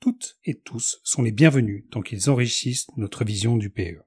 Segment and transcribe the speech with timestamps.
[0.00, 4.02] toutes et tous sont les bienvenus tant qu'ils enrichissent notre vision du PE.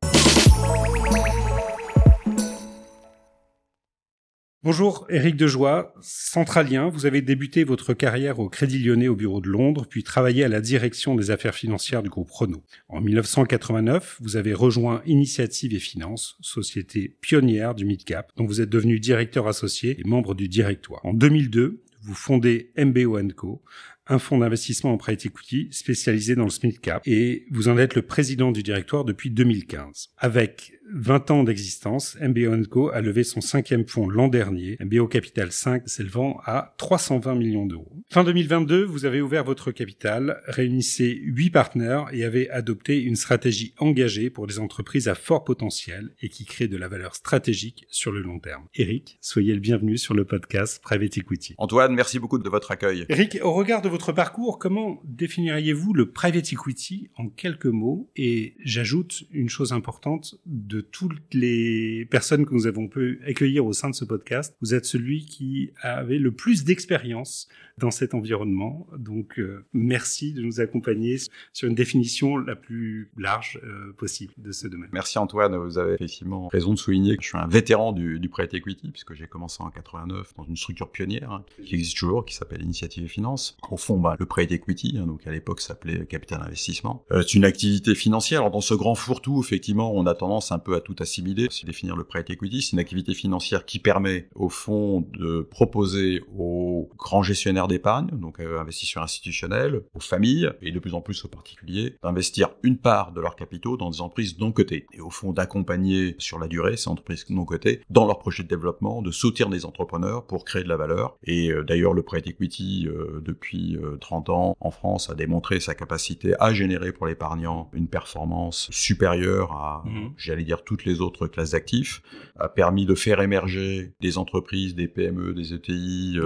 [4.63, 6.89] Bonjour, Éric Dejoie, centralien.
[6.89, 10.49] Vous avez débuté votre carrière au Crédit Lyonnais au bureau de Londres, puis travaillé à
[10.49, 12.63] la direction des affaires financières du groupe Renault.
[12.87, 18.69] En 1989, vous avez rejoint Initiative et Finance, société pionnière du mid-cap, dont vous êtes
[18.69, 21.03] devenu directeur associé et membre du directoire.
[21.05, 23.63] En 2002, vous fondez MBO Co,
[24.11, 27.95] un fonds d'investissement en private equity spécialisé dans le small cap et vous en êtes
[27.95, 30.09] le président du directoire depuis 2015.
[30.17, 35.51] Avec 20 ans d'existence, MBO Co a levé son cinquième fonds l'an dernier, MBO Capital
[35.51, 37.91] 5, s'élevant à 320 millions d'euros.
[38.10, 43.73] Fin 2022, vous avez ouvert votre capital, réunissez 8 partenaires et avez adopté une stratégie
[43.77, 48.12] engagée pour les entreprises à fort potentiel et qui crée de la valeur stratégique sur
[48.12, 48.66] le long terme.
[48.76, 51.55] Eric, soyez le bienvenu sur le podcast Private Equity.
[51.57, 53.05] Antoine, merci beaucoup de votre accueil.
[53.10, 58.10] Eric, au regard de votre parcours, comment définiriez-vous le private equity en quelques mots?
[58.16, 63.73] Et j'ajoute une chose importante de toutes les personnes que nous avons pu accueillir au
[63.73, 68.88] sein de ce podcast, vous êtes celui qui avait le plus d'expérience dans cet environnement.
[68.97, 71.17] Donc, euh, merci de nous accompagner
[71.51, 74.89] sur une définition la plus large euh, possible de ce domaine.
[74.94, 78.29] Merci Antoine, vous avez effectivement raison de souligner que je suis un vétéran du, du
[78.29, 82.25] private equity, puisque j'ai commencé en 89 dans une structure pionnière hein, qui existe toujours,
[82.25, 83.57] qui s'appelle Initiative et Finance.
[83.69, 87.03] Au fond, bah, le private equity, hein, donc à l'époque s'appelait Capital Investissement.
[87.11, 88.41] Euh, c'est une activité financière.
[88.41, 91.47] Alors, dans ce grand fourre-tout, effectivement, on a tendance un peu à tout assimiler.
[91.49, 96.22] C'est définir le private equity, c'est une activité financière qui permet, au fond, de proposer
[96.38, 101.25] aux grands gestionnaires d'épargne, donc euh, investisseurs institutionnels, aux familles et de plus en plus
[101.25, 104.85] aux particuliers, d'investir une part de leurs capitaux dans des entreprises non cotées.
[104.94, 108.47] Et au fond, d'accompagner sur la durée ces entreprises non cotées dans leur projet de
[108.47, 111.17] développement, de soutenir des entrepreneurs pour créer de la valeur.
[111.23, 115.75] Et euh, d'ailleurs, le private equity, euh, depuis 30 ans en France, a démontré sa
[115.75, 120.13] capacité à générer pour l'épargnant une performance supérieure à, mmh.
[120.17, 122.01] j'allais dire, toutes les autres classes d'actifs,
[122.39, 126.19] a permis de faire émerger des entreprises, des PME, des ETI,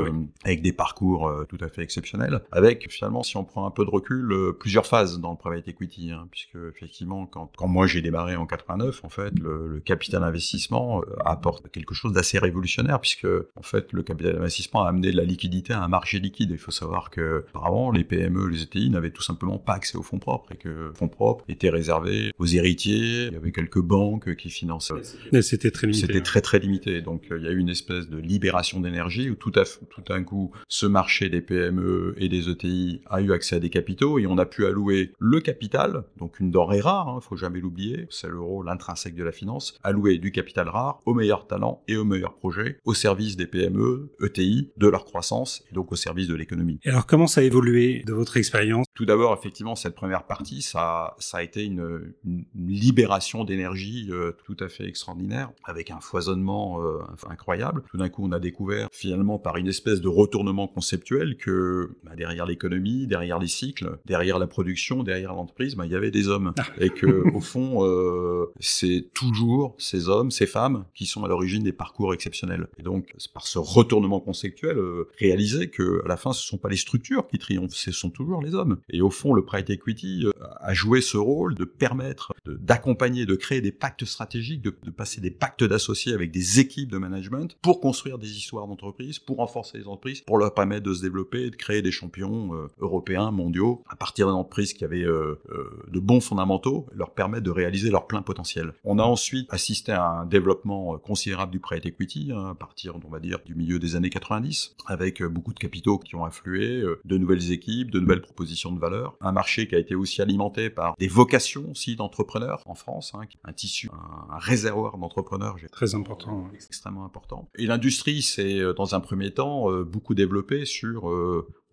[0.44, 3.90] avec des parcours tout à fait exceptionnel, avec finalement, si on prend un peu de
[3.90, 8.02] recul, euh, plusieurs phases dans le private equity, hein, puisque effectivement, quand, quand moi j'ai
[8.02, 13.00] démarré en 89, en fait, le, le capital investissement euh, apporte quelque chose d'assez révolutionnaire,
[13.00, 16.52] puisque en fait, le capital investissement a amené de la liquidité à un marché liquide.
[16.52, 20.03] Il faut savoir que auparavant, les PME, les ETI n'avaient tout simplement pas accès aux
[20.03, 23.28] fonds propres et que fonds propres étaient réservés aux héritiers.
[23.28, 24.94] Il y avait quelques banques qui finançaient.
[25.42, 26.08] C'était très limité.
[26.08, 27.02] C'était très très limité.
[27.02, 30.24] Donc il y a eu une espèce de libération d'énergie où tout à tout d'un
[30.24, 34.28] coup, ce marché des PME et des ETI a eu accès à des capitaux et
[34.28, 38.08] on a pu allouer le capital, donc une denrée rare, il hein, faut jamais l'oublier,
[38.09, 41.97] c'est le rôle intrinsèque de la finance, allouer du capital rare aux meilleurs talents et
[41.97, 46.28] aux meilleurs projets, au service des PME, ETI, de leur croissance et donc au service
[46.28, 46.80] de l'économie.
[46.84, 48.86] Et alors comment ça a évolué de votre expérience?
[48.94, 54.31] Tout d'abord, effectivement, cette première partie, ça, ça a été une, une libération d'énergie euh,
[54.45, 56.99] tout à fait extraordinaire, avec un foisonnement euh,
[57.29, 57.83] incroyable.
[57.89, 62.16] Tout d'un coup, on a découvert finalement par une espèce de retournement conceptuel que bah,
[62.16, 66.27] derrière l'économie, derrière les cycles, derrière la production, derrière l'entreprise, bah, il y avait des
[66.27, 66.53] hommes.
[66.57, 66.66] Ah.
[66.79, 67.05] Et que
[67.35, 72.13] au fond, euh, c'est toujours ces hommes, ces femmes qui sont à l'origine des parcours
[72.13, 72.67] exceptionnels.
[72.77, 76.57] Et donc, c'est par ce retournement conceptuel, euh, réaliser que à la fin, ce sont
[76.57, 78.77] pas les structures qui triomphent, ce sont toujours les hommes.
[78.89, 83.35] Et au fond, le private equity euh, a joué ce rôle de permettre d'accompagner, de,
[83.35, 87.79] créer des pactes stratégiques, de, passer des pactes d'associés avec des équipes de management pour
[87.79, 91.56] construire des histoires d'entreprise, pour renforcer les entreprises, pour leur permettre de se développer, de
[91.56, 95.99] créer des champions euh, européens, mondiaux, à partir d'une entreprise qui avait euh, euh, de
[95.99, 98.73] bons fondamentaux, leur permettre de réaliser leur plein potentiel.
[98.84, 103.09] On a ensuite assisté à un développement considérable du private equity, hein, à partir, on
[103.09, 107.17] va dire, du milieu des années 90, avec beaucoup de capitaux qui ont afflué, de
[107.17, 110.96] nouvelles équipes, de nouvelles propositions de valeur, un marché qui a été aussi alimenté par
[110.97, 115.58] des vocations aussi d'entrepreneurs en France, hein, un tissu, un, réservoir d'entrepreneurs.
[115.72, 116.49] Très important.
[116.53, 117.49] Extrêmement important.
[117.55, 121.09] Et l'industrie s'est, dans un premier temps, beaucoup développée sur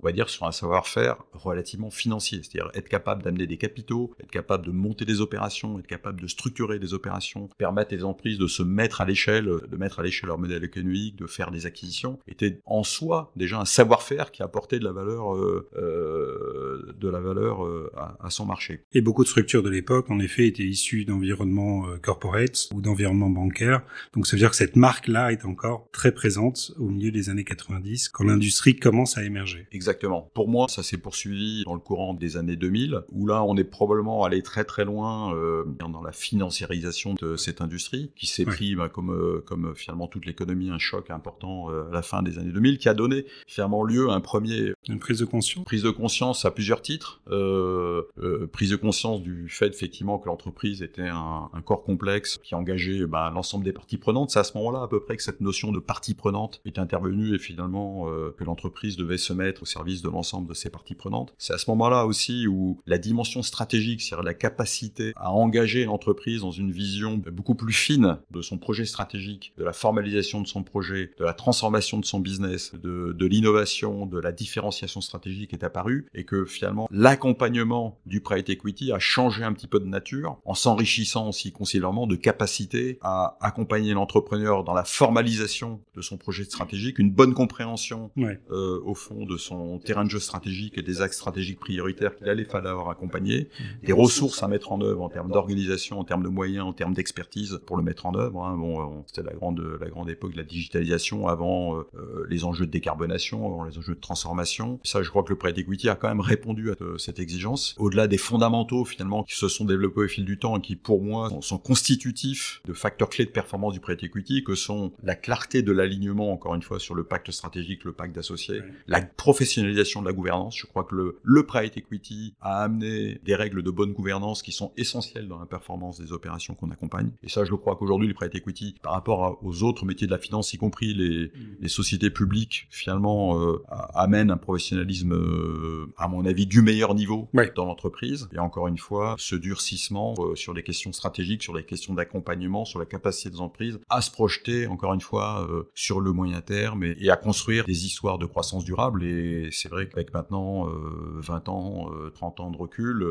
[0.02, 4.30] on va dire, sur un savoir-faire relativement financier, c'est-à-dire être capable d'amener des capitaux, être
[4.30, 8.46] capable de monter des opérations, être capable de structurer des opérations, permettre aux entreprises de
[8.46, 12.18] se mettre à l'échelle, de mettre à l'échelle leur modèle économique, de faire des acquisitions,
[12.26, 17.20] était en soi déjà un savoir-faire qui apportait de la valeur, euh, euh, de la
[17.20, 18.80] valeur euh, à, à, son marché.
[18.92, 23.30] Et beaucoup de structures de l'époque, en effet, étaient issues d'environnements euh, corporate ou d'environnements
[23.30, 23.82] bancaires.
[24.14, 27.44] Donc ça veut dire que cette marque-là est encore très présente au milieu des années
[27.44, 29.66] 90, quand l'industrie commence à émerger.
[29.72, 29.91] Exactement.
[30.34, 33.64] Pour moi, ça s'est poursuivi dans le courant des années 2000, où là, on est
[33.64, 38.74] probablement allé très très loin euh, dans la financiarisation de cette industrie, qui s'est pris,
[38.74, 42.38] bah, comme, euh, comme finalement toute l'économie, un choc important euh, à la fin des
[42.38, 44.72] années 2000, qui a donné finalement lieu à un premier...
[44.88, 47.20] Une prise de conscience Prise de conscience à plusieurs titres.
[47.30, 52.38] Euh, euh, prise de conscience du fait, effectivement, que l'entreprise était un, un, corps complexe
[52.42, 54.30] qui engageait bah, l'ensemble des parties prenantes.
[54.30, 57.34] C'est à ce moment-là, à peu près, que cette notion de partie prenante est intervenue
[57.34, 60.94] et finalement euh, que l'entreprise devait se mettre au service de l'ensemble de ses parties
[60.94, 61.34] prenantes.
[61.38, 66.40] C'est à ce moment-là aussi où la dimension stratégique, c'est-à-dire la capacité à engager l'entreprise
[66.40, 70.62] dans une vision beaucoup plus fine de son projet stratégique, de la formalisation de son
[70.62, 75.64] projet, de la transformation de son business, de, de l'innovation, de la différenciation stratégique est
[75.64, 80.38] apparue et que finalement l'accompagnement du private equity a changé un petit peu de nature
[80.44, 86.44] en s'enrichissant aussi considérablement de capacité à accompagner l'entrepreneur dans la formalisation de son projet
[86.44, 88.40] stratégique, une bonne compréhension ouais.
[88.50, 92.28] euh, au fond de son terrain de jeu stratégique et des axes stratégiques prioritaires qu'il
[92.28, 93.48] allait falloir accompagner,
[93.82, 96.94] des ressources à mettre en œuvre en termes d'organisation, en termes de moyens, en termes
[96.94, 98.44] d'expertise pour le mettre en œuvre.
[98.44, 98.56] Hein.
[98.56, 102.70] Bon, c'était la grande, la grande époque de la digitalisation avant euh, les enjeux de
[102.70, 104.80] décarbonation, avant les enjeux de transformation.
[104.84, 107.74] Ça, je crois que le private equity a quand même répondu à euh, cette exigence.
[107.78, 111.02] Au-delà des fondamentaux finalement qui se sont développés au fil du temps et qui, pour
[111.02, 115.14] moi, sont, sont constitutifs de facteurs clés de performance du private equity, que sont la
[115.14, 118.72] clarté de l'alignement, encore une fois, sur le pacte stratégique, le pacte d'associés, ouais.
[118.86, 120.56] la professionnalisation de la gouvernance.
[120.58, 124.52] Je crois que le, le private equity a amené des règles de bonne gouvernance qui
[124.52, 127.10] sont essentielles dans la performance des opérations qu'on accompagne.
[127.22, 130.18] Et ça, je crois qu'aujourd'hui, le private equity, par rapport aux autres métiers de la
[130.18, 133.62] finance, y compris les, les sociétés publiques, finalement, euh,
[133.94, 138.28] amène un professionnalisme, euh, à mon avis, du meilleur niveau dans l'entreprise.
[138.32, 142.64] Et encore une fois, ce durcissement euh, sur les questions stratégiques, sur les questions d'accompagnement,
[142.64, 146.84] sur la capacité des entreprises à se projeter, encore une fois, sur le moyen terme
[146.84, 149.04] et, et, à construire des histoires de croissance durable.
[149.04, 153.04] Et c'est vrai qu'avec maintenant 20 ans, 30 ans de recul,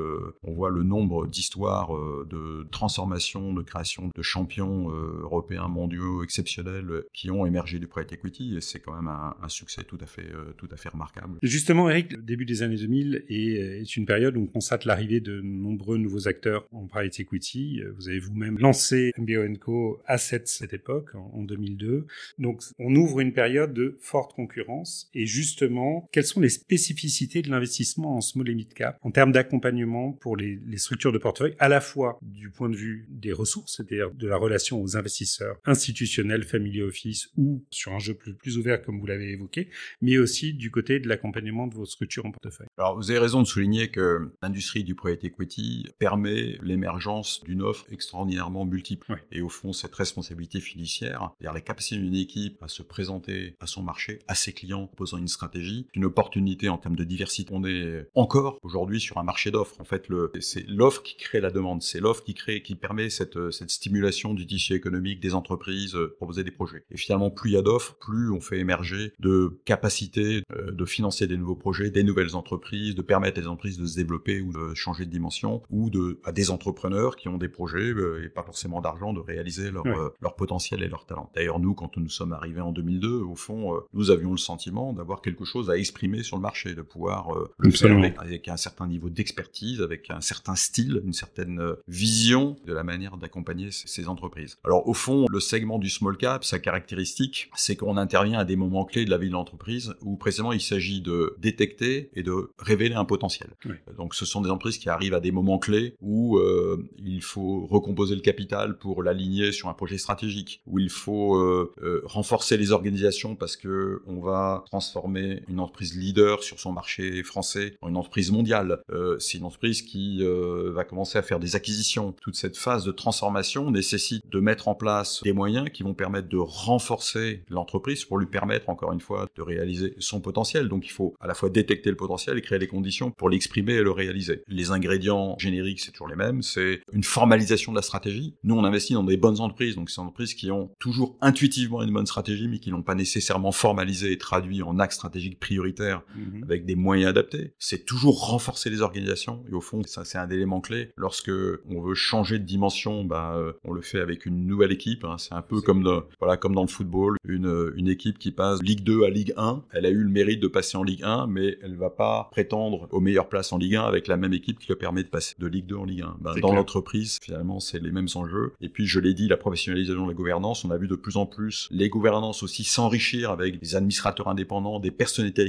[0.43, 1.91] on voit le nombre d'histoires
[2.25, 8.57] de transformation, de création de champions européens, mondiaux exceptionnels qui ont émergé du private equity.
[8.57, 11.37] Et c'est quand même un, un, succès tout à fait, tout à fait remarquable.
[11.41, 13.35] Justement, Eric, le début des années 2000 est,
[13.81, 17.81] est une période où on constate l'arrivée de nombreux nouveaux acteurs en private equity.
[17.97, 22.05] Vous avez vous-même lancé MBO Co Assets cette époque, en, en 2002.
[22.39, 25.09] Donc, on ouvre une période de forte concurrence.
[25.13, 29.31] Et justement, quelles sont les spécificités de l'investissement en small et mid cap en termes
[29.31, 33.33] d'accompagnement pour les, les, structures de portefeuille, à la fois du point de vue des
[33.33, 38.35] ressources, c'est-à-dire de la relation aux investisseurs institutionnels, family office ou sur un jeu plus,
[38.35, 39.69] plus ouvert comme vous l'avez évoqué,
[39.99, 42.67] mais aussi du côté de l'accompagnement de vos structures en portefeuille.
[42.77, 47.87] Alors, vous avez raison de souligner que l'industrie du private equity permet l'émergence d'une offre
[47.91, 49.11] extraordinairement multiple.
[49.11, 49.23] Ouais.
[49.31, 53.65] Et au fond, cette responsabilité fiduciaire, c'est-à-dire la capacité d'une équipe à se présenter à
[53.65, 57.51] son marché, à ses clients, posant une stratégie, une opportunité en termes de diversité.
[57.53, 59.75] On est encore aujourd'hui sur un marché d'offres.
[59.79, 60.07] En fait,
[60.39, 61.81] c'est l'offre qui crée la demande.
[61.81, 66.13] C'est l'offre qui crée, qui permet cette, cette stimulation du tissu économique des entreprises, euh,
[66.17, 66.83] proposer des projets.
[66.91, 70.85] Et finalement, plus il y a d'offres, plus on fait émerger de capacités euh, de
[70.85, 74.41] financer des nouveaux projets, des nouvelles entreprises, de permettre à des entreprises de se développer
[74.41, 78.23] ou de changer de dimension, ou de, à des entrepreneurs qui ont des projets euh,
[78.23, 79.93] et pas forcément d'argent de réaliser leur, ouais.
[80.21, 81.31] leur potentiel et leur talent.
[81.35, 85.21] D'ailleurs, nous, quand nous sommes arrivés en 2002, au fond, nous avions le sentiment d'avoir
[85.21, 88.57] quelque chose à exprimer sur le marché, de pouvoir euh, le faire avec, avec, un
[88.57, 93.69] certain niveau d'expertise, avec un certain style, une certaine euh, vision de la manière d'accompagner
[93.71, 94.57] ces entreprises.
[94.63, 98.55] Alors, au fond, le segment du small cap, sa caractéristique, c'est qu'on intervient à des
[98.55, 102.51] moments clés de la vie de l'entreprise où précisément il s'agit de détecter et de
[102.57, 103.51] révéler un potentiel.
[103.65, 103.75] Oui.
[103.97, 107.65] Donc ce sont des entreprises qui arrivent à des moments clés où euh, il faut
[107.67, 111.71] recomposer le capital pour l'aligner sur un projet stratégique, où il faut euh,
[112.05, 117.75] renforcer les organisations parce que on va transformer une entreprise leader sur son marché français
[117.91, 118.79] une entreprise mondiale.
[118.89, 122.15] Euh, c'est une entreprise qui euh, va commencer à faire des acquisitions.
[122.21, 126.29] Toute cette phase de transformation nécessite de mettre en place des moyens qui vont permettre
[126.29, 130.69] de renforcer l'entreprise pour lui permettre encore une fois de réaliser son potentiel.
[130.69, 133.73] Donc il faut à la fois détecter le potentiel et créer les conditions pour l'exprimer
[133.73, 134.43] et le réaliser.
[134.47, 136.41] Les ingrédients génériques, c'est toujours les mêmes.
[136.41, 138.35] C'est une formalisation de la stratégie.
[138.43, 141.83] Nous, on investit dans des bonnes entreprises, donc c'est des entreprises qui ont toujours intuitivement
[141.83, 145.80] une bonne stratégie, mais qui n'ont pas nécessairement formalisé et traduit en axe stratégique prioritaire
[145.81, 146.43] budgétaire Mhm.
[146.43, 147.53] avec des moyens adaptés.
[147.59, 149.43] C'est toujours renforcer les organisations.
[149.49, 150.89] Et au fond, ça c'est un élément clé.
[150.97, 151.31] Lorsque
[151.69, 155.03] on veut changer de dimension, bah, euh, on le fait avec une nouvelle équipe.
[155.05, 155.15] hein.
[155.17, 157.17] C'est un peu comme, dans- voilà, comme dans le football.
[157.25, 160.39] Une, une équipe qui passe Ligue 2 à Ligue 1, elle a eu le mérite
[160.41, 163.75] de passer en Ligue 1, mais elle va pas prétendre aux meilleures places en Ligue
[163.75, 166.01] 1 avec la même équipe qui le permet de passer de Ligue 2 en Ligue
[166.01, 166.17] 1.
[166.21, 168.53] Bah, dans l'entreprise, finalement, c'est les mêmes enjeux.
[168.61, 171.17] Et puis, je l'ai dit, la professionnalisation de la gouvernance, on a vu de plus
[171.17, 175.41] en plus les gouvernances aussi s'enrichir avec des administrateurs indépendants, des personnalités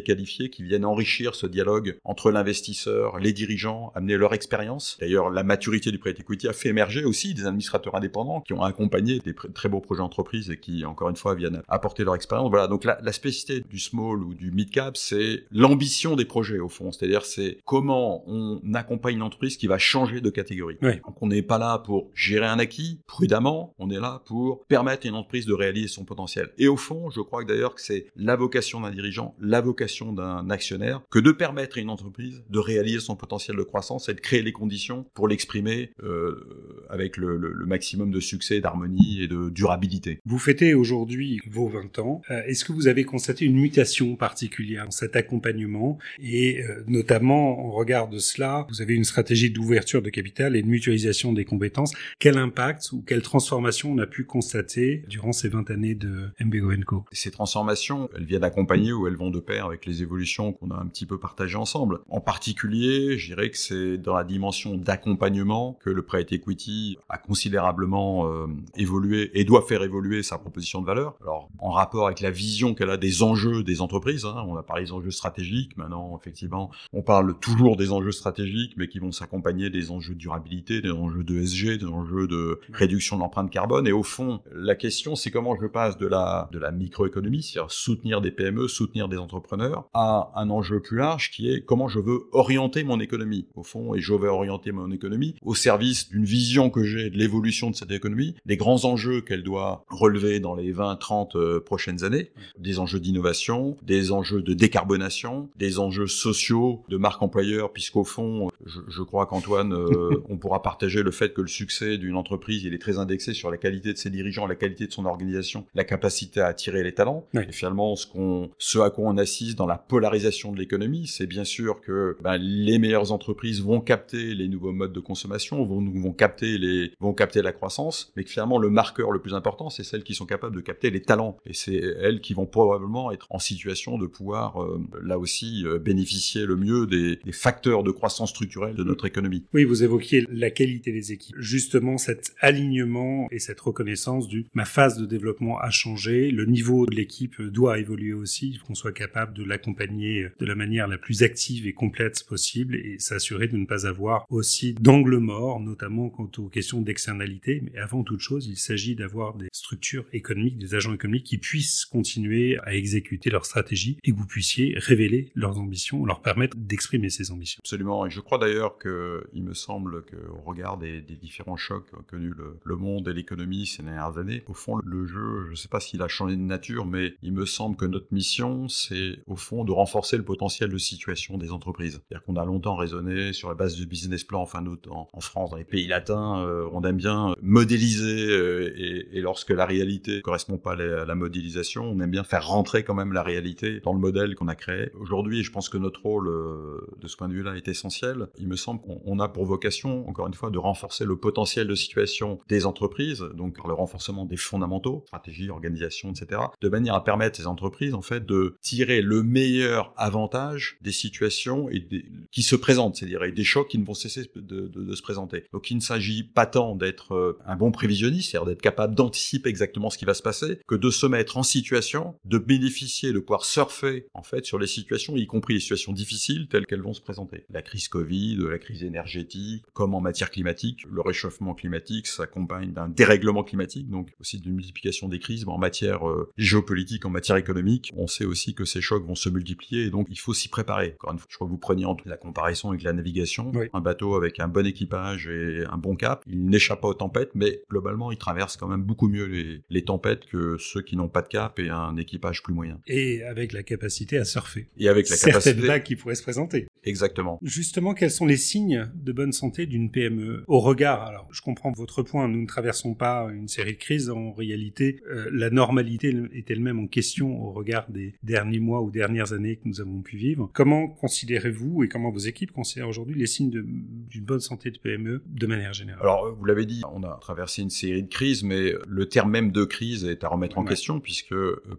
[0.51, 4.97] qui viennent enrichir ce dialogue entre l'investisseur, les dirigeants, amener leur expérience.
[5.01, 8.63] D'ailleurs, la maturité du private equity a fait émerger aussi des administrateurs indépendants qui ont
[8.63, 12.51] accompagné des très beaux projets d'entreprise et qui, encore une fois, viennent apporter leur expérience.
[12.51, 16.59] Voilà, donc la, la spécificité du small ou du mid cap, c'est l'ambition des projets
[16.59, 16.93] au fond.
[16.93, 20.77] C'est-à-dire, c'est comment on accompagne une entreprise qui va changer de catégorie.
[20.83, 25.07] Donc, on n'est pas là pour gérer un acquis prudemment, on est là pour permettre
[25.07, 26.51] à une entreprise de réaliser son potentiel.
[26.59, 30.02] Et au fond, je crois que d'ailleurs que c'est la vocation d'un dirigeant, la vocation
[30.11, 34.15] d'un actionnaire, que de permettre à une entreprise de réaliser son potentiel de croissance et
[34.15, 39.23] de créer les conditions pour l'exprimer euh, avec le, le- le maximum de succès, d'harmonie
[39.23, 40.19] et de durabilité.
[40.25, 42.23] Vous fêtez aujourd'hui vos 20 ans.
[42.31, 45.99] Euh, Est-ce que vous avez constaté une mutation particulière dans cet accompagnement?
[46.19, 50.63] Et euh, notamment, en regard de cela, vous avez une stratégie d'ouverture de capital et
[50.63, 51.93] de mutualisation des compétences.
[52.19, 56.71] Quel impact ou quelle transformation on a pu constater durant ces 20 années de MBO
[56.87, 60.71] Co Ces transformations, elles viennent accompagner ou elles vont de pair avec les évolutions qu'on
[60.71, 62.01] a un petit peu partagées ensemble.
[62.09, 67.19] En particulier, je dirais que c'est dans la dimension d'accompagnement que le private equity a
[67.19, 68.47] considérablement euh,
[68.77, 71.17] évolué et doit faire évoluer sa proposition de valeur.
[71.21, 74.63] Alors, en rapport avec la vision qu'elle a des enjeux des entreprises, hein, on a
[74.63, 79.13] parlé des enjeux stratégiques, maintenant, effectivement, on parle toujours des enjeux stratégiques, mais qui vont
[79.13, 83.51] s'accompagner des enjeux de durabilité, des enjeux de SG, des enjeux de réduction de l'empreinte
[83.51, 83.87] carbone.
[83.87, 87.71] Et au fond, la question, c'est comment je passe de la, de la microéconomie, c'est-à-dire
[87.71, 91.99] soutenir des PME, soutenir des entrepreneurs, à un enjeu plus large qui est comment je
[91.99, 96.25] veux orienter mon économie, au fond, et je vais orienter mon économie au service d'une
[96.25, 100.55] vision que j'ai de l'évolution de cette économie, des grands enjeux qu'elle doit relever dans
[100.55, 106.07] les 20, 30 euh, prochaines années, des enjeux d'innovation, des enjeux de décarbonation, des enjeux
[106.07, 111.11] sociaux de marque employeur, puisqu'au fond, je, je crois qu'Antoine, euh, on pourra partager le
[111.11, 114.11] fait que le succès d'une entreprise, il est très indexé sur la qualité de ses
[114.11, 117.27] dirigeants, la qualité de son organisation, la capacité à attirer les talents.
[117.35, 117.43] Oui.
[117.49, 121.27] Et finalement, ce, qu'on, ce à quoi on assiste dans la polarisation de l'économie, c'est
[121.27, 125.83] bien sûr que ben, les meilleures entreprises vont capter les nouveaux modes de consommation, vont,
[125.83, 129.71] vont, capter les, vont capter la croissance, mais que finalement, le marqueur le plus important,
[129.71, 131.37] c'est celles qui sont capables de capter les talents.
[131.47, 135.79] Et c'est elles qui vont probablement être en situation de pouvoir, euh, là aussi, euh,
[135.79, 139.45] bénéficier le mieux des, des facteurs de croissance structurelle de notre économie.
[139.53, 141.37] Oui, vous évoquiez la qualité des équipes.
[141.39, 146.87] Justement, cet alignement et cette reconnaissance du ma phase de développement a changé, le niveau
[146.87, 150.89] de l'équipe doit évoluer aussi, il faut qu'on soit capable de l'accompagner de la manière
[150.89, 155.61] la plus active et complète possible et s'assurer de ne pas avoir aussi d'angle mort,
[155.61, 157.63] notamment quant aux questions d'externalité.
[157.65, 161.85] Mais avant toute chose, il s'agit d'avoir des structures économiques, des agents économiques qui puissent
[161.85, 167.11] continuer à exécuter leur stratégie et que vous puissiez révéler leurs ambitions, leur permettre d'exprimer
[167.11, 167.61] ces ambitions.
[167.63, 168.07] Absolument.
[168.07, 172.33] Et je crois d'ailleurs que, il me semble qu'au regard des, différents chocs qu'a connu
[172.65, 175.79] le, monde et l'économie ces dernières années, au fond, le jeu, je ne sais pas
[175.81, 179.65] s'il a changé de nature, mais il me semble que notre mission, c'est au fond
[179.65, 182.01] de renforcer le potentiel de situation des entreprises.
[182.09, 185.51] C'est-à-dire qu'on a longtemps raisonné sur la base du business plan, enfin, en, en France,
[185.51, 190.21] dans les pays latins, euh, on aime bien modéliser euh, et, lorsque la réalité ne
[190.21, 193.93] correspond pas à la, modélisation, on aime bien faire rentrer quand même la réalité dans
[193.93, 194.91] le modèle qu'on a créé.
[194.99, 198.29] Aujourd'hui, je pense que notre rôle euh, de ce point de vue-là est essentiel.
[198.39, 201.75] Il me semble qu'on a pour vocation, encore une fois, de renforcer le potentiel de
[201.75, 207.05] situation des entreprises, donc par le renforcement des fondamentaux, stratégie, organisation, etc., de manière à
[207.05, 211.87] permettre ces entreprises, en fait, de tirer le meilleur avantage des situations et
[212.31, 215.45] qui se présentent, c'est-à-dire des chocs qui ne vont cesser de, de, de se présenter.
[215.53, 219.49] Donc, il ne s'agit pas tant d'être euh, un bon prévisionniste, c'est-à-dire d'être capable d'anticiper
[219.49, 223.19] exactement ce qui va se passer, que de se mettre en situation de bénéficier, de
[223.19, 226.95] pouvoir surfer, en fait, sur les situations, y compris les situations difficiles telles qu'elles vont
[226.95, 227.45] se présenter.
[227.51, 232.89] La crise Covid, la crise énergétique, comme en matière climatique, le réchauffement climatique s'accompagne d'un
[232.89, 237.37] dérèglement climatique, donc aussi d'une multiplication des crises, mais en matière euh, géopolitique, en matière
[237.37, 240.49] économique, on sait aussi que ces chocs vont se multiplier, et donc il faut s'y
[240.49, 240.95] préparer.
[240.95, 243.67] Encore une fois, je crois que vous preniez en la comparaison avec la navigation, oui.
[243.73, 247.31] un bateau avec un bon équipage et un bon cap, il n'échappe pas aux tempêtes,
[247.35, 251.09] mais globalement, il traverse quand même beaucoup mieux les, les tempêtes que ceux qui n'ont
[251.09, 252.81] pas de cap et un équipage plus moyen.
[252.87, 254.67] Et avec la capacité à surfer.
[254.79, 255.67] Et avec la Certaines capacité...
[255.67, 256.67] vagues qui pourraient se présenter.
[256.85, 257.39] Exactement.
[257.43, 261.71] Justement, quels sont les signes de bonne santé d'une PME au regard Alors, je comprends
[261.73, 262.29] votre point.
[262.29, 264.11] Nous ne traversons pas une série de crises.
[264.11, 268.91] En réalité, euh, la normalité est elle-même en question au regard des derniers mois ou
[268.91, 270.51] dernières années que nous avons pu vivre.
[270.55, 275.23] Comment considérez-vous et comment vos équipes considèrent aujourd'hui les signes d'une bonne santé de PME
[275.27, 276.03] de manière générale?
[276.03, 279.53] Alors, vous l'avez dit, on a traversé une série de crises, mais le terme même
[279.53, 281.35] de crise est à remettre en question puisque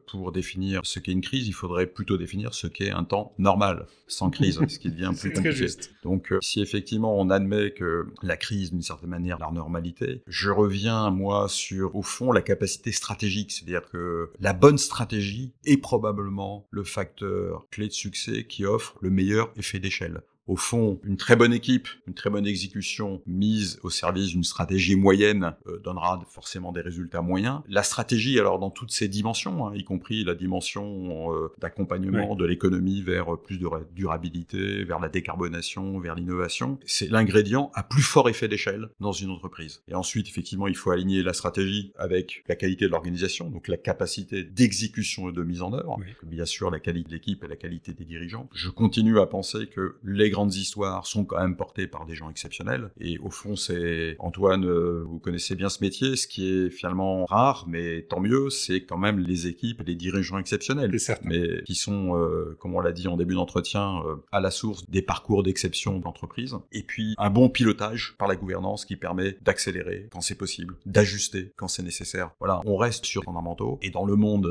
[0.08, 3.86] pour définir ce qu'est une crise, il faudrait plutôt définir ce qu'est un temps normal
[4.08, 5.68] sans crise, ce qui devient plus compliqué.
[6.04, 10.50] Donc, euh, si effectivement on admet que la crise, d'une certaine manière, la normalité, je
[10.50, 16.68] reviens moi sur au fond la capacité stratégique, c'est-à-dire que la bonne stratégie est probablement
[16.72, 21.36] le facteur clé de succès qui offre le meilleur effet d'échelle au fond, une très
[21.36, 26.72] bonne équipe, une très bonne exécution mise au service d'une stratégie moyenne euh, donnera forcément
[26.72, 27.62] des résultats moyens.
[27.70, 32.46] La stratégie, alors dans toutes ses dimensions, hein, y compris la dimension euh, d'accompagnement de
[32.46, 38.30] l'économie vers plus de durabilité, vers la décarbonation, vers l'innovation, c'est l'ingrédient à plus fort
[38.30, 39.82] effet d'échelle dans une entreprise.
[39.88, 43.78] Et ensuite, effectivement, il faut aligner la stratégie avec la qualité de l'organisation, donc la
[43.78, 47.56] capacité d'exécution et de mise en œuvre, bien sûr la qualité de l'équipe et la
[47.56, 48.50] qualité des dirigeants.
[48.54, 52.30] Je continue à penser que les grandes histoires sont quand même portées par des gens
[52.30, 52.90] exceptionnels.
[53.00, 57.26] Et au fond, c'est Antoine, euh, vous connaissez bien ce métier, ce qui est finalement
[57.26, 62.18] rare, mais tant mieux, c'est quand même les équipes les dirigeants exceptionnels, mais qui sont,
[62.18, 66.00] euh, comme on l'a dit en début d'entretien, euh, à la source des parcours d'exception
[66.00, 66.56] d'entreprise.
[66.72, 71.54] Et puis un bon pilotage par la gouvernance qui permet d'accélérer quand c'est possible, d'ajuster
[71.56, 72.32] quand c'est nécessaire.
[72.40, 73.78] Voilà, on reste sur fondamentaux.
[73.82, 74.50] Et dans le monde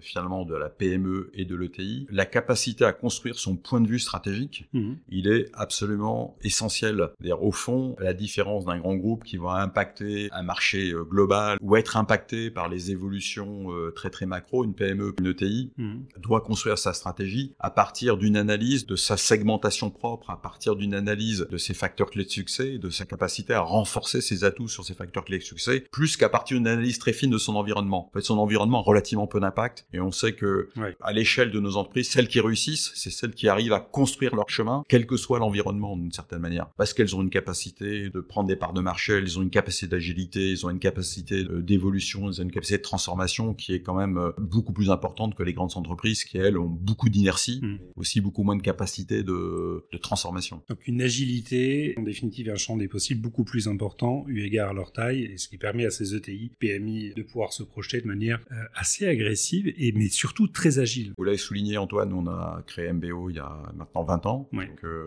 [0.00, 3.98] finalement de la PME et de l'ETI, la capacité à construire son point de vue
[3.98, 4.92] stratégique, mmh.
[5.08, 7.10] il il est absolument essentiel.
[7.18, 11.58] C'est-à-dire, au fond, la différence d'un grand groupe qui va impacter un marché euh, global
[11.60, 16.04] ou être impacté par les évolutions euh, très très macro, une PME, une ETI, mhm.
[16.18, 20.94] doit construire sa stratégie à partir d'une analyse de sa segmentation propre, à partir d'une
[20.94, 24.84] analyse de ses facteurs clés de succès, de sa capacité à renforcer ses atouts sur
[24.84, 28.08] ses facteurs clés de succès, plus qu'à partir d'une analyse très fine de son environnement.
[28.08, 30.68] En fait, son environnement a relativement peu d'impact et on sait que
[31.00, 34.50] à l'échelle de nos entreprises, celles qui réussissent, c'est celles qui arrivent à construire leur
[34.50, 36.70] chemin, quel que soit l'environnement d'une certaine manière.
[36.76, 39.86] Parce qu'elles ont une capacité de prendre des parts de marché, elles ont une capacité
[39.86, 43.94] d'agilité, elles ont une capacité d'évolution, elles ont une capacité de transformation qui est quand
[43.94, 47.78] même euh, beaucoup plus importante que les grandes entreprises qui, elles, ont beaucoup d'inertie, hmm.
[47.96, 50.62] aussi beaucoup moins de capacité de, de, transformation.
[50.68, 54.72] Donc une agilité, en définitive, un champ des possibles beaucoup plus important eu égard à
[54.72, 58.06] leur taille, et ce qui permet à ces ETI, PMI, de pouvoir se projeter de
[58.06, 61.12] manière euh, assez agressive, et, mais surtout très agile.
[61.16, 64.48] Vous l'avez souligné, Antoine, on a créé MBO il y a maintenant 20 ans.
[64.52, 65.03] Donc, euh, euh,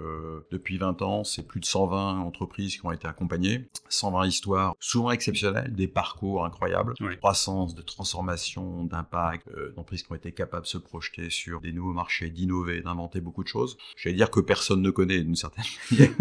[0.51, 5.11] depuis 20 ans, c'est plus de 120 entreprises qui ont été accompagnées, 120 histoires souvent
[5.11, 10.63] exceptionnelles, des parcours incroyables, de croissance, de transformation, d'impact, euh, d'entreprises qui ont été capables
[10.63, 13.77] de se projeter sur des nouveaux marchés, d'innover, d'inventer beaucoup de choses.
[13.95, 16.11] J'allais dire que personne ne connaît d'une certaine manière,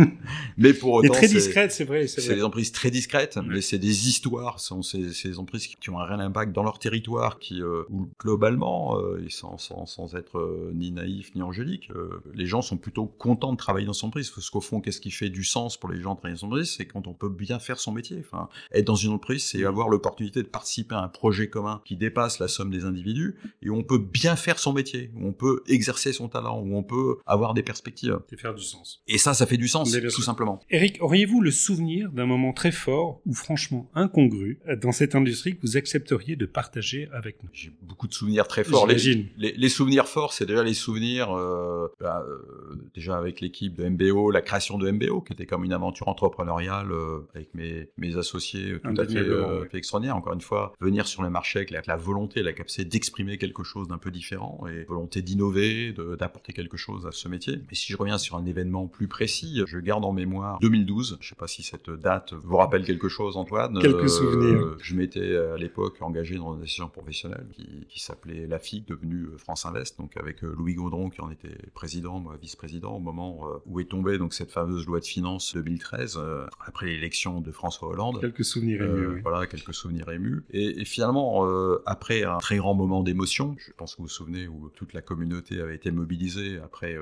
[0.56, 2.06] mais pour autant, très discrète, c'est vrai.
[2.06, 5.90] C'est des entreprises très discrètes, mais c'est des histoires, ce sont ces, ces entreprises qui
[5.90, 10.14] ont un réel impact dans leur territoire, qui euh, où globalement, et sans, sans, sans
[10.14, 11.90] être ni naïf ni angélique,
[12.34, 14.31] les gens sont plutôt contents de travailler dans son entreprise.
[14.31, 16.46] Parce qu'au fond, qu'est-ce qui fait du sens pour les gens de travailler dans son
[16.46, 18.18] entreprise C'est quand on peut bien faire son métier.
[18.20, 21.96] Enfin, être dans une entreprise, c'est avoir l'opportunité de participer à un projet commun qui
[21.96, 25.33] dépasse la somme des individus et où on peut bien faire son métier, où on
[25.33, 28.18] peut exercer son talent, où on peut avoir des perspectives.
[28.31, 29.02] Et faire du sens.
[29.09, 30.61] Et ça, ça fait du sens, tout simplement.
[30.70, 35.62] Eric, auriez-vous le souvenir d'un moment très fort ou franchement incongru dans cette industrie que
[35.62, 37.50] vous accepteriez de partager avec nous?
[37.52, 38.87] J'ai beaucoup de souvenirs très forts.
[38.87, 43.88] Les, les, souvenirs forts, c'est déjà les souvenirs euh, bah, euh, déjà avec l'équipe de
[43.88, 48.16] MBO, la création de MBO, qui était comme une aventure entrepreneuriale euh, avec mes, mes
[48.16, 50.16] associés euh, tout à fait, euh, extraordinaire.
[50.16, 53.88] Encore une fois, venir sur le marché avec la, volonté, la capacité d'exprimer quelque chose
[53.88, 57.56] d'un peu différent et volonté d'innover, d'apporter quelque chose à ce métier.
[57.68, 61.18] Mais si je reviens sur un événement plus précis, je garde en mémoire 2012.
[61.20, 63.78] Je sais pas si cette date vous rappelle quelque chose, Antoine.
[63.80, 64.76] Quelques souvenirs.
[64.80, 69.26] Je m'étais à l'époque engagé dans une association professionnelle qui, qui s'appelait la FIC, devenue
[69.38, 73.36] France Invest, donc avec Louis Gaudron qui en était président, moi vice-président au moment
[73.66, 77.88] où est tombée donc cette fameuse loi de finances 2013 euh, après l'élection de François
[77.88, 78.20] Hollande.
[78.20, 79.07] Quelques souvenirs émus.
[79.07, 80.44] Euh, voilà, quelques souvenirs émus.
[80.51, 84.49] Et, finalement, euh, après un très grand moment d'émotion, je pense que vous vous souvenez
[84.49, 86.96] où toute la communauté avait été mobilisée après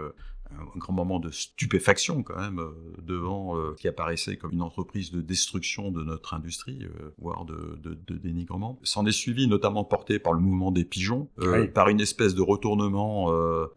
[0.50, 2.70] un grand moment de stupéfaction quand même euh,
[3.02, 7.78] devant euh, qui apparaissait comme une entreprise de destruction de notre industrie, euh, voire de,
[7.82, 8.78] de, de, dénigrement.
[8.82, 11.28] S'en est suivi notamment porté par le mouvement des pigeons,
[11.74, 13.30] par une espèce de retournement,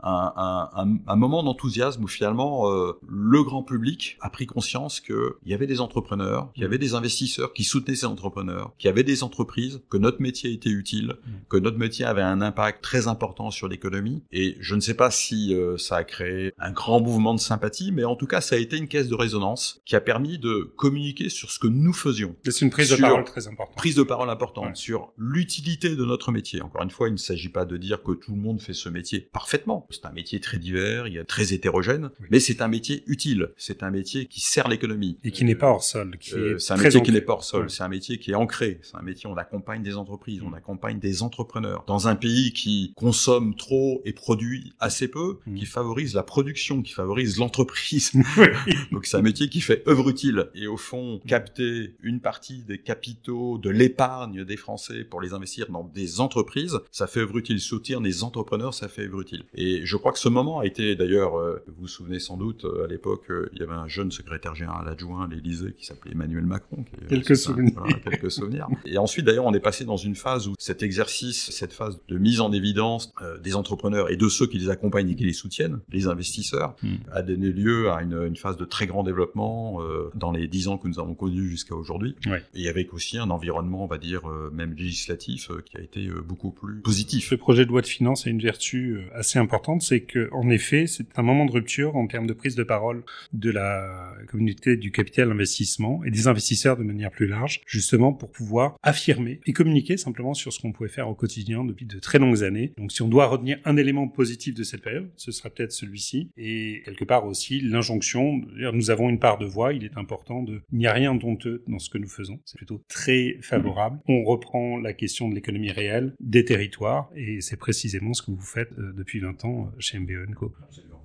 [0.03, 2.69] un, un, un, moment d'enthousiasme où finalement
[3.07, 6.93] le grand public a pris conscience qu'il y avait des entrepreneurs, qu'il y avait des
[6.93, 11.15] investisseurs qui soutenaient ces entrepreneurs, qu'il y avait des entreprises, que notre métier était utile,
[11.25, 11.31] mm.
[11.49, 14.23] que notre métier avait un impact très important sur l'économie.
[14.31, 18.03] Et je ne sais pas si ça a créé un grand mouvement de sympathie, mais
[18.03, 21.29] en tout cas, ça a été une caisse de résonance qui a permis de communiquer
[21.29, 22.35] sur ce que nous faisions.
[22.45, 23.75] C'est une prise de parole très importante.
[23.75, 26.61] Prise de parole importante sur l'utilité de notre métier.
[26.61, 28.89] Encore une fois, il ne s'agit pas de dire que tout le monde fait ce
[28.89, 29.87] métier parfaitement.
[29.89, 33.49] C'est un métier très divers, il y a très hétérogène, mais c'est un métier utile.
[33.57, 35.17] C'est un métier qui sert l'économie.
[35.23, 36.17] Et qui n'est pas hors sol.
[36.33, 37.69] Euh, c'est un métier qui n'est pas hors sol.
[37.69, 38.79] C'est un métier qui est ancré.
[38.81, 41.83] C'est un métier, on accompagne des entreprises, on accompagne des entrepreneurs.
[41.87, 45.55] Dans un pays qui consomme trop et produit assez peu, mm.
[45.55, 48.11] qui favorise la production, qui favorise l'entreprise.
[48.91, 50.49] Donc c'est un métier qui fait œuvre utile.
[50.55, 55.69] Et au fond, capter une partie des capitaux, de l'épargne des Français pour les investir
[55.69, 57.59] dans des entreprises, ça fait œuvre utile.
[57.59, 59.43] Soutenir des entrepreneurs, ça fait œuvre utile.
[59.53, 62.65] Et je crois que ce moment a été d'ailleurs, euh, vous vous souvenez sans doute,
[62.65, 65.85] euh, à l'époque, euh, il y avait un jeune secrétaire général adjoint à l'Élysée qui
[65.85, 66.85] s'appelait Emmanuel Macron.
[67.09, 67.83] quelques souvenirs.
[68.03, 68.67] quelques souvenirs.
[68.85, 72.17] Et ensuite, d'ailleurs, on est passé dans une phase où cet exercice, cette phase de
[72.17, 75.79] mise en évidence des entrepreneurs et de ceux qui les accompagnent et qui les soutiennent,
[75.91, 76.95] les investisseurs, hmm.
[77.11, 79.79] a donné lieu à une, une, phase de très grand développement
[80.13, 82.15] dans les dix ans que nous avons connus jusqu'à aujourd'hui.
[82.53, 86.81] Et avec aussi un environnement, on va dire, même législatif, qui a été beaucoup plus
[86.81, 87.29] positif.
[87.29, 90.87] Ce projet de loi de finances a une vertu assez importante, c'est que, en effet,
[90.87, 94.91] c'est un moment de rupture en termes de prise de parole de la communauté du
[94.91, 99.97] capital investissement et des investisseurs de manière plus large, justement pour pouvoir affirmer et communiquer
[99.97, 102.73] simplement sur ce qu'on pouvait faire au quotidien depuis de très longues années.
[102.77, 106.26] Donc si on doit retenir un élément positif de cette période, ce sera peut-être celui-ci.
[106.37, 108.41] Et quelque part aussi l'injonction,
[108.73, 110.61] nous avons une part de voix, il est important de...
[110.71, 112.39] Il n'y a rien d'honteux dans ce que nous faisons.
[112.45, 113.99] C'est plutôt très favorable.
[114.07, 118.41] On reprend la question de l'économie réelle, des territoires, et c'est précisément ce que vous
[118.41, 120.53] faites euh, depuis 20 ans chez MBE Co.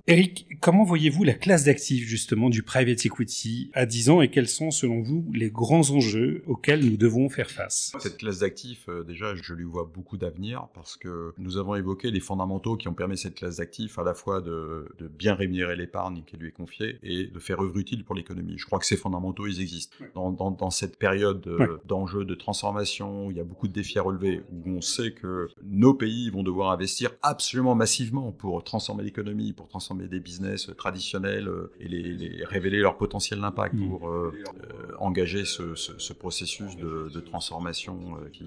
[0.05, 4.49] Eric, comment voyez-vous la classe d'actifs justement du private equity à 10 ans et quels
[4.49, 7.93] sont selon vous les grands enjeux auxquels nous devons faire face?
[7.99, 12.11] Cette classe d'actifs, euh, déjà, je lui vois beaucoup d'avenir parce que nous avons évoqué
[12.11, 16.23] les fondamentaux qui ont permis cette classe d'actifs à la fois de, bien rémunérer l'épargne
[16.27, 18.57] qui lui est confiée et de faire œuvre utile pour l'économie.
[18.57, 19.95] Je crois que ces fondamentaux, ils existent.
[20.15, 24.01] Dans, cette période euh, d'enjeux de transformation, où il y a beaucoup de défis à
[24.01, 29.53] relever, où on sait que nos pays vont devoir investir absolument massivement pour transformer l'économie,
[29.53, 33.89] pour transformer des business traditionnels euh, et les, révéler leur potentiel d'impact mm.
[33.89, 38.45] pour euh, euh, engager ce, processus de, transformation qui,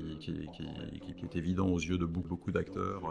[1.22, 3.02] est évident aux yeux de beaucoup, d'acteurs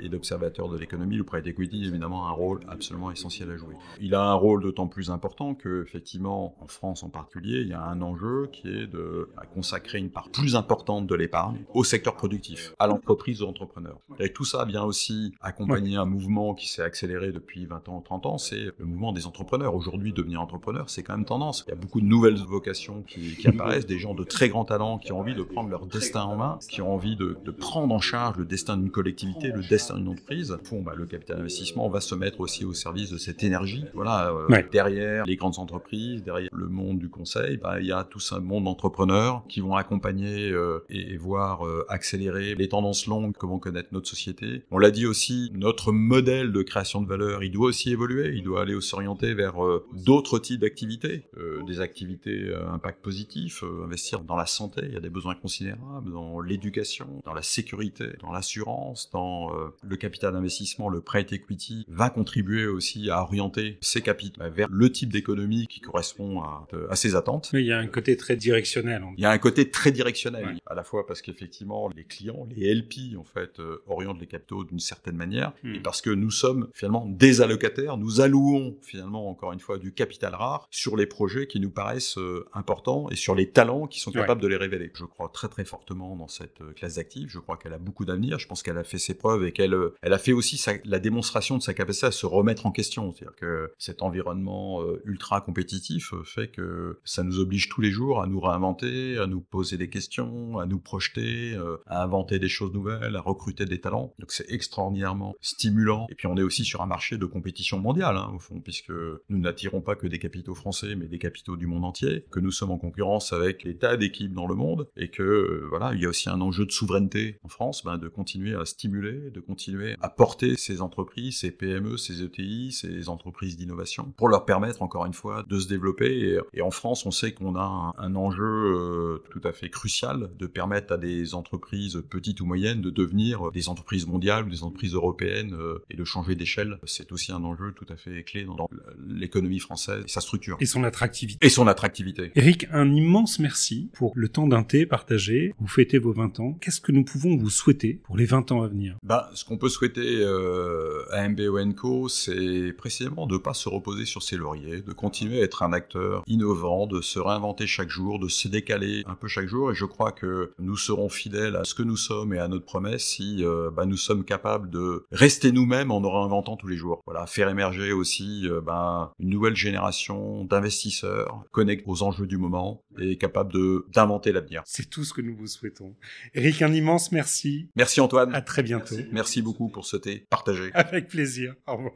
[0.00, 1.16] et, d'observateurs de l'économie.
[1.16, 3.74] Le private equity, évidemment, a un rôle absolument essentiel à jouer.
[4.00, 7.72] Il a un rôle d'autant plus important que, effectivement, en France en particulier, il y
[7.72, 12.16] a un enjeu qui est de consacrer une part plus importante de l'épargne au secteur
[12.16, 14.00] productif, à l'entreprise, aux entrepreneurs.
[14.18, 18.26] Et tout ça vient aussi accompagner un mouvement qui s'est accéléré depuis 20 ans, 30
[18.26, 19.74] ans, c'est le mouvement des entrepreneurs.
[19.74, 21.64] Aujourd'hui, devenir entrepreneur, c'est quand même tendance.
[21.66, 24.98] Il y a beaucoup de nouvelles vocations qui, apparaissent, des gens de très grands talents
[24.98, 28.00] qui ont envie de prendre leur destin en main, qui ont envie de, prendre en
[28.00, 30.56] charge le destin d'une collectivité, le destin d'une entreprise.
[30.64, 33.84] Fond, bah, le capital investissement va se mettre aussi au service de cette énergie.
[33.94, 38.04] Voilà, euh, derrière les grandes entreprises, derrière le monde du conseil, bah, il y a
[38.04, 43.36] tout un monde d'entrepreneurs qui vont accompagner euh, et, voir euh, accélérer les tendances longues
[43.36, 44.64] que vont connaître notre société.
[44.70, 48.42] On l'a dit aussi, notre modèle de création de valeur, il doit aussi évoluer, il
[48.42, 53.64] doit aller s'orienter vers euh, d'autres types d'activités, euh, des activités à euh, impact positif,
[53.84, 58.06] investir dans la santé, il y a des besoins considérables, dans l'éducation, dans la sécurité,
[58.20, 59.50] dans l'assurance, dans
[59.82, 64.90] le capital d'investissement, le prêt equity, va contribuer aussi à orienter ces capitaux vers le
[64.90, 67.50] type d'économie qui correspond à, à ses attentes.
[67.52, 69.04] il y a un côté très directionnel.
[69.16, 72.74] Il y a un côté très directionnel, à la fois parce qu'effectivement les clients, les
[72.74, 75.74] LP en fait, orientent les capitaux d'une certaine manière, hmm.
[75.76, 79.92] et parce que nous sommes finalement des allocateurs nous allouons finalement encore une fois du
[79.92, 84.00] capital rare sur les projets qui nous paraissent euh, importants et sur les talents qui
[84.00, 84.90] sont capables de les révéler.
[84.94, 88.04] Je crois très très fortement dans cette euh, classe d'actifs, je crois qu'elle a beaucoup
[88.04, 90.62] d'avenir, je pense qu'elle a fait ses preuves et qu'elle euh, elle a fait aussi
[90.84, 93.12] la démonstration de sa capacité à se remettre en question.
[93.12, 98.26] C'est-à-dire que cet environnement ultra compétitif fait que ça nous oblige tous les jours à
[98.26, 103.16] nous réinventer, à nous poser des questions, à nous projeter, à inventer des choses nouvelles,
[103.16, 104.14] à recruter des talents.
[104.18, 106.06] Donc c'est extraordinairement stimulant.
[106.10, 108.92] Et puis on est aussi sur un marché de compétition mondiale, hein, au fond, puisque
[109.28, 112.52] nous n'attirons pas que des capitaux français, mais des capitaux du monde entier, que nous
[112.52, 116.00] sommes en concurrence avec les tas d'équipes dans le monde, et que euh, voilà, il
[116.00, 119.40] y a aussi un enjeu de souveraineté en France, ben, de continuer à stimuler, de
[119.40, 124.82] continuer à porter ces entreprises, ces PME, ces ETI, ces entreprises d'innovation, pour leur permettre
[124.82, 126.38] encore une fois de se développer.
[126.52, 130.46] Et, en France, on sait qu'on a un, enjeu euh, tout à fait crucial de
[130.46, 135.54] permettre à des entreprises petites ou moyennes de devenir des entreprises mondiales, des entreprises européennes,
[135.54, 136.78] euh, et de changer d'échelle.
[136.84, 138.68] C'est aussi aussi un enjeu tout à fait clé dans
[139.06, 140.56] l'économie française et sa structure.
[140.60, 141.44] Et son attractivité.
[141.44, 142.32] Et son attractivité.
[142.34, 145.54] Eric, un immense merci pour le temps d'un thé partagé.
[145.58, 146.58] Vous fêtez vos 20 ans.
[146.60, 148.96] Qu'est-ce que nous pouvons vous souhaiter pour les 20 ans à venir?
[149.02, 153.68] Bah, Ce qu'on peut souhaiter euh, à MBO Co, c'est précisément de ne pas se
[153.68, 157.90] reposer sur ses lauriers, de continuer à être un acteur innovant, de se réinventer chaque
[157.90, 159.70] jour, de se décaler un peu chaque jour.
[159.70, 162.66] Et je crois que nous serons fidèles à ce que nous sommes et à notre
[162.66, 166.76] promesse si euh, bah, nous sommes capables de rester nous-mêmes en nous réinventant tous les
[166.76, 167.02] jours.
[167.06, 172.82] Voilà, faire émerger aussi euh, bah, une nouvelle génération d'investisseurs connectés aux enjeux du moment
[172.98, 174.62] et capables de d'inventer l'avenir.
[174.64, 175.94] C'est tout ce que nous vous souhaitons.
[176.34, 177.68] Eric, un immense merci.
[177.76, 178.34] Merci Antoine.
[178.34, 178.94] À très bientôt.
[178.94, 180.70] Merci, merci beaucoup pour ce thé partagé.
[180.74, 181.54] Avec plaisir.
[181.66, 181.94] Au revoir.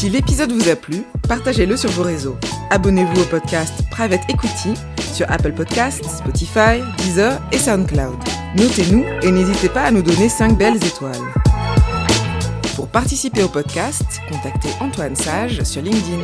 [0.00, 2.38] Si l'épisode vous a plu, partagez-le sur vos réseaux.
[2.70, 4.72] Abonnez-vous au podcast Private Equity
[5.12, 8.16] sur Apple Podcasts, Spotify, Deezer et SoundCloud.
[8.56, 11.14] Notez-nous et n'hésitez pas à nous donner 5 belles étoiles.
[12.74, 16.22] Pour participer au podcast, contactez Antoine Sage sur LinkedIn.